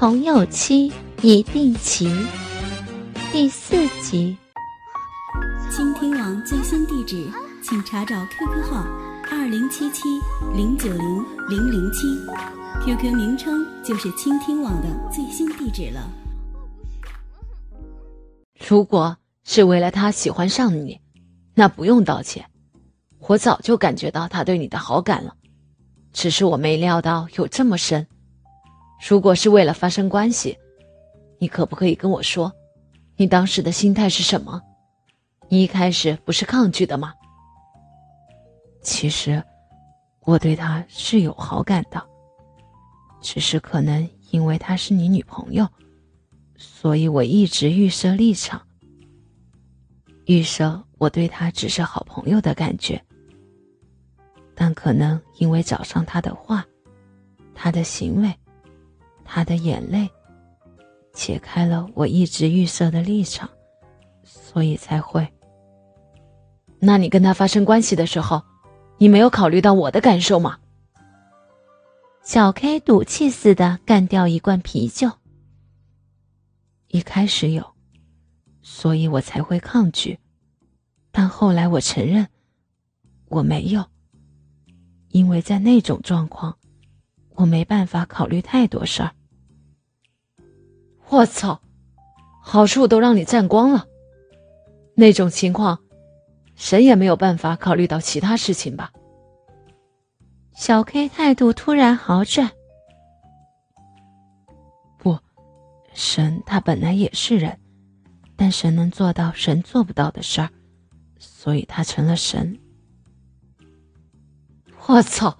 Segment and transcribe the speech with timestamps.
[0.00, 0.90] 朋友妻
[1.20, 2.10] 一定齐。
[3.30, 4.34] 第四集。
[5.70, 7.30] 倾听网最新地址，
[7.62, 8.82] 请查找 QQ 号
[9.30, 10.08] 二零七七
[10.56, 12.06] 零九零零零七
[12.82, 16.10] ，QQ 名称就是倾听网的最新地址了。
[18.66, 20.98] 如果是为了他喜欢上你，
[21.52, 22.46] 那不用道歉。
[23.18, 25.34] 我早就感觉到他对你的好感了，
[26.10, 28.06] 只是我没料到有这么深。
[29.08, 30.58] 如果是为了发生关系，
[31.38, 32.52] 你可不可以跟我说，
[33.16, 34.60] 你当时的心态是什么？
[35.48, 37.14] 你一开始不是抗拒的吗？
[38.82, 39.42] 其实，
[40.20, 42.02] 我对他是有好感的，
[43.20, 45.66] 只是可能因为她是你女朋友，
[46.56, 48.60] 所以我一直预设立场，
[50.26, 53.02] 预设我对他只是好朋友的感觉。
[54.54, 56.64] 但可能因为早上他的话，
[57.54, 58.32] 他的行为，
[59.32, 60.10] 他的眼泪，
[61.12, 63.48] 解开了我一直预设的立场，
[64.24, 65.24] 所以才会。
[66.80, 68.42] 那你跟他发生关系的时候，
[68.98, 70.58] 你没有考虑到我的感受吗？
[72.24, 75.08] 小 K 赌气似的干掉一罐啤酒。
[76.88, 77.64] 一开始有，
[78.62, 80.18] 所以我才会抗拒，
[81.12, 82.26] 但后来我承认，
[83.28, 83.84] 我没有。
[85.10, 86.58] 因为在那种状况，
[87.36, 89.12] 我没办法考虑太多事儿。
[91.10, 91.60] 我操，
[92.40, 93.86] 好处都让你占光了。
[94.94, 95.80] 那种情况，
[96.54, 98.92] 谁也没有办法考虑到其他事情吧？
[100.54, 102.50] 小 K 态度突然好转。
[104.98, 105.18] 不，
[105.92, 107.58] 神他本来也是人，
[108.36, 110.50] 但神能做到神做不到的事儿，
[111.18, 112.56] 所以他成了神。
[114.86, 115.36] 我操！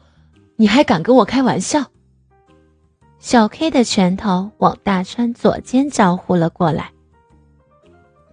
[0.56, 1.90] 你还敢跟我开玩笑？
[3.20, 6.90] 小 K 的拳头往大川左肩招呼了过来。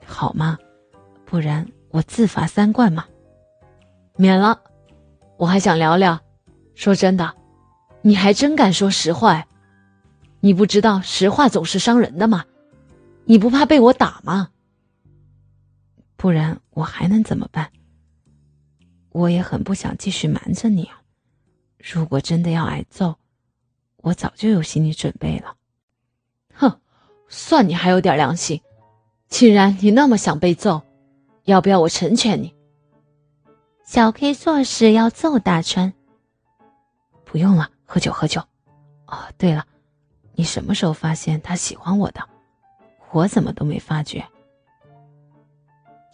[0.05, 0.57] 好吗？
[1.25, 3.05] 不然我自罚三罐嘛。
[4.15, 4.61] 免了。
[5.35, 6.19] 我还想聊聊。
[6.73, 7.35] 说真的，
[8.01, 9.45] 你还真敢说实话？
[10.39, 12.45] 你不知道实话总是伤人的吗？
[13.25, 14.51] 你不怕被我打吗？
[16.15, 17.69] 不然我还能怎么办？
[19.09, 21.01] 我也很不想继续瞒着你啊。
[21.77, 23.17] 如果真的要挨揍，
[24.07, 25.55] 我早就有心理准备了。
[26.53, 26.79] 哼，
[27.27, 28.61] 算你还有点良心。
[29.27, 30.81] 既然你那么想被揍，
[31.43, 32.55] 要不要我成全你？
[33.83, 35.93] 小 K 做事要揍大川。
[37.25, 38.41] 不用了，喝酒喝酒。
[39.07, 39.65] 哦，对了，
[40.35, 42.21] 你什么时候发现他喜欢我的？
[43.11, 44.25] 我怎么都没发觉。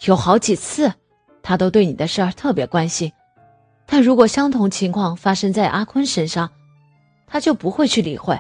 [0.05, 0.91] 有好几次，
[1.43, 3.13] 他都对你的事儿特别关心。
[3.85, 6.51] 但如果相同情况发生在阿坤身上，
[7.33, 8.39] 他就不会去理会。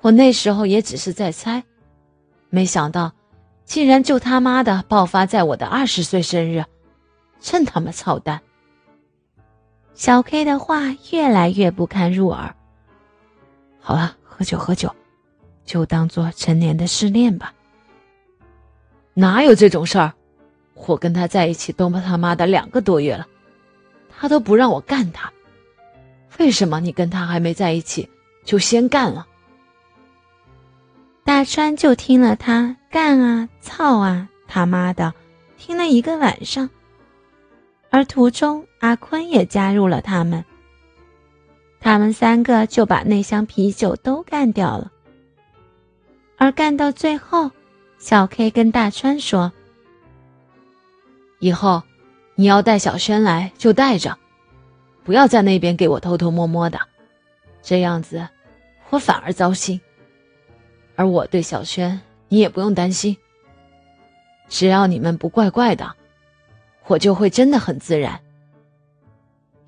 [0.00, 1.64] 我那时候也只是在猜，
[2.50, 3.12] 没想到，
[3.64, 6.64] 竟然就他妈的爆发在我的二十岁生日，
[7.40, 8.40] 真他妈操蛋！
[9.94, 12.54] 小 K 的话越来越不堪入耳。
[13.80, 14.94] 好了，喝酒喝酒，
[15.64, 17.52] 就当做成年的失恋吧。
[19.14, 20.14] 哪有这种事儿？
[20.74, 23.26] 我跟他在一起都他妈的两个多月了。
[24.16, 25.32] 他都不让我干他，
[26.38, 28.08] 为什么你跟他还没在一起
[28.44, 29.26] 就先干了？
[31.24, 35.12] 大川就听了他干啊、操啊、他妈的，
[35.56, 36.68] 听了一个晚上。
[37.90, 40.44] 而途中阿坤也加入了他们，
[41.80, 44.92] 他们三个就把那箱啤酒都干掉了。
[46.36, 47.50] 而干到最后，
[47.98, 49.52] 小 K 跟大川说
[51.40, 51.82] ：“以后。”
[52.38, 54.18] 你要带小轩来就带着，
[55.06, 56.80] 不要在那边给我偷偷摸摸的，
[57.62, 58.28] 这样子
[58.90, 59.80] 我反而糟心。
[60.96, 63.16] 而我对小轩，你也不用担心。
[64.48, 65.94] 只要你们不怪怪的，
[66.86, 68.20] 我就会真的很自然。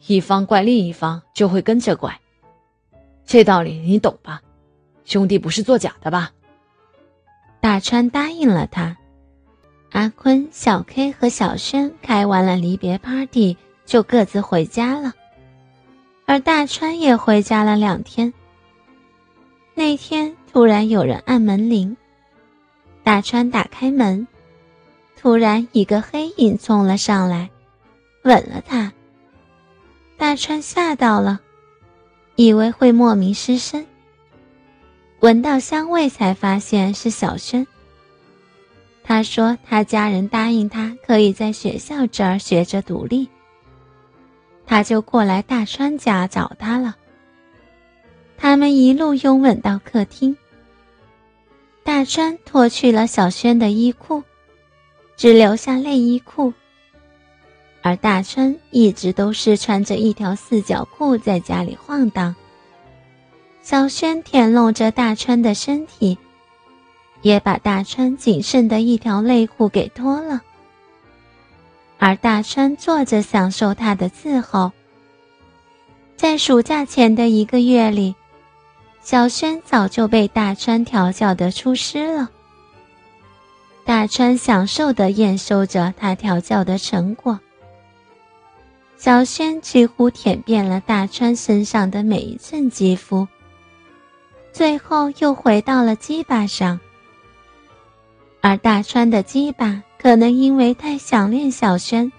[0.09, 2.21] 一方怪另一方就会跟着怪，
[3.25, 4.43] 这道理你懂吧？
[5.05, 6.33] 兄弟不是作假的吧？
[7.61, 8.97] 大川答应了他。
[9.93, 13.57] 阿坤、小 K 和小轩开完了离别 party，
[13.87, 15.15] 就各自回家了。
[16.29, 18.35] 而大川也回家了两天。
[19.75, 21.97] 那天突然有人按门铃，
[23.03, 24.29] 大川打开门，
[25.17, 27.49] 突然一个黑影冲了上来，
[28.25, 28.93] 吻了他。
[30.19, 31.41] 大川吓到了，
[32.37, 33.87] 以为会莫名失身，
[35.21, 37.67] 闻到香味才发现是小轩。
[39.03, 43.31] 他说：“他家人答应他可以在学校这儿学着独立，
[44.69, 46.95] 他就过来大川家找他了。
[48.37, 50.37] 他们一路拥吻到客厅，
[51.83, 54.23] 大川脱去了小轩的衣裤，
[55.17, 56.53] 只留下内衣裤。
[57.81, 62.37] 而大川一直都是穿着一条四角裤在家里晃荡。
[63.63, 66.19] 小轩舔弄着大川的身体，
[67.23, 70.43] 也把大川仅剩的一条内裤给脱了。
[71.99, 74.73] 而大川坐着享受他的伺候。
[76.17, 78.15] 在暑假前的一个月里，
[79.01, 82.31] 小轩早就被大川调教的出师了。
[83.85, 87.39] 大川享受的验收着他调教的成果。
[88.97, 93.29] 小轩几乎舔遍了大川身上的每一寸肌肤，
[94.53, 96.81] 最后又回到了鸡巴上。
[98.41, 102.11] 而大川的鸡巴可能因为太想念小轩，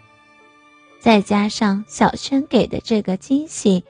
[1.00, 3.84] 再加上小轩给的这个惊喜，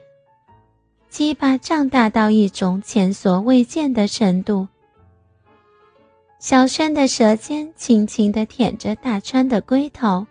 [1.08, 4.68] 鸡巴胀大到一种前所未见的程度。
[6.38, 10.26] 小轩的舌尖轻轻地舔着大川的龟头。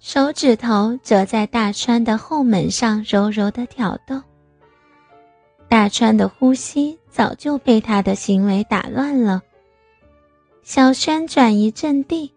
[0.00, 4.20] 手指头则在大川的后门上柔柔的挑逗。
[5.68, 9.42] 大川的呼吸早就被他的行为打乱了。
[10.62, 12.32] 小轩转移阵地，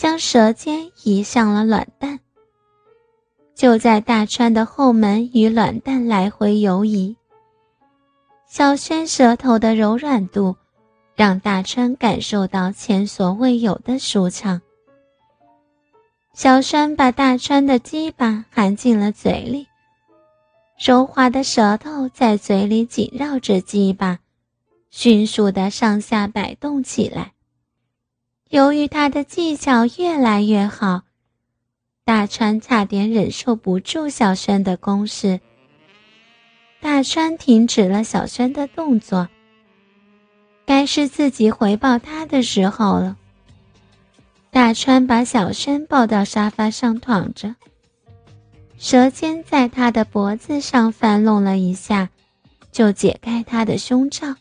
[0.00, 2.20] 将舌尖移向了卵蛋。
[3.54, 7.14] 就在大川的后门与卵蛋来回游移，
[8.48, 10.56] 小轩舌头的柔软度
[11.14, 14.62] 让大川感受到前所未有的舒畅。
[16.32, 19.66] 小轩把大川的鸡巴含进了嘴里，
[20.82, 24.20] 柔滑的舌头在嘴里紧绕着鸡巴，
[24.88, 27.32] 迅速的上下摆动起来。
[28.50, 31.02] 由于他的技巧越来越好，
[32.04, 35.38] 大川差点忍受不住小轩的攻势。
[36.80, 39.28] 大川停止了小轩的动作，
[40.66, 43.16] 该是自己回报他的时候了。
[44.50, 47.54] 大川把小轩抱到沙发上躺着，
[48.78, 52.10] 舌尖在他的脖子上翻弄了一下，
[52.72, 54.34] 就解开他的胸罩，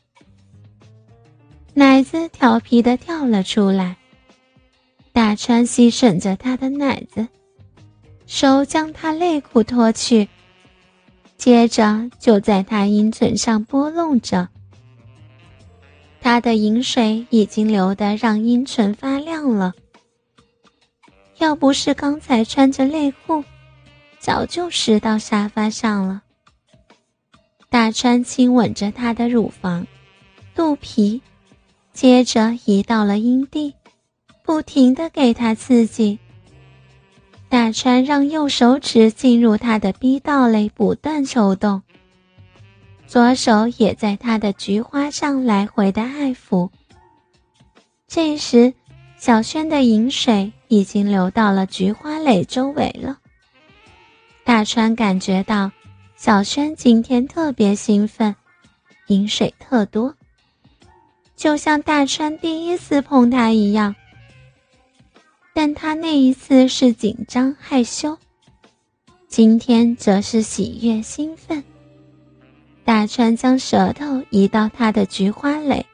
[1.76, 3.98] 奶子调皮的跳了出来。
[5.20, 7.28] 大川吸吮着他的奶子，
[8.26, 10.30] 手将他内裤脱去，
[11.36, 14.48] 接着就在他阴唇上拨弄着。
[16.22, 19.74] 他的饮水已经流得让阴唇发亮了。
[21.40, 23.44] 要不是刚才穿着内裤，
[24.20, 26.22] 早就湿到沙发上了。
[27.70, 29.86] 大川亲吻着她的乳房、
[30.56, 31.22] 肚皮，
[31.92, 33.74] 接着移到了阴蒂，
[34.50, 36.18] 不停的给他刺激。
[37.50, 41.84] 大川让右手指进入他的逼道内不断抽动，
[43.06, 46.72] 左手也在他的菊花上来回的爱抚。
[48.08, 48.74] 这时，
[49.20, 50.52] 小轩的饮水。
[50.68, 53.18] 已经流到了菊花蕾周围了。
[54.44, 55.72] 大川感觉到
[56.16, 58.36] 小轩今天特别兴奋，
[59.08, 60.16] 饮水特多，
[61.36, 63.96] 就像大川第一次碰他一样。
[65.54, 68.18] 但他那一次是紧张害羞，
[69.28, 71.64] 今天则是喜悦兴奋。
[72.86, 75.86] 大川将舌头移到他的菊花蕾，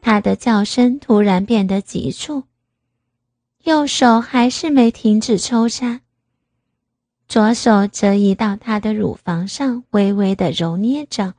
[0.00, 2.44] 他的叫声突然变得急促。
[3.64, 6.00] 右手还是没停止抽插，
[7.28, 11.34] 左手则移到她的乳房上，微微的揉捏着。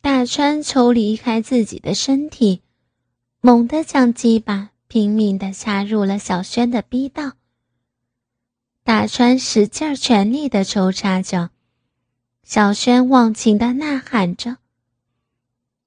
[0.00, 2.62] 大川抽离开自己的身体，
[3.40, 7.32] 猛地将鸡巴拼命的插入了小轩的逼道。
[8.84, 11.48] 大川使劲全力的抽插着，
[12.44, 14.58] 小轩忘情的呐喊着。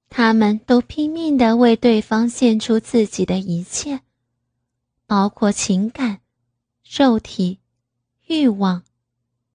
[0.09, 3.99] 他们都拼命的为对方献出自己的一切。
[5.05, 6.21] 包括情感、
[6.83, 7.59] 肉体、
[8.25, 8.81] 欲望、